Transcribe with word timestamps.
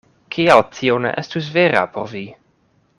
Kial 0.35 0.61
tio 0.77 0.95
ne 1.05 1.11
estus 1.23 1.53
vera 1.59 1.87
por 1.95 2.13
vi? 2.17 2.27